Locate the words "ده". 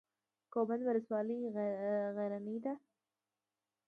2.65-2.73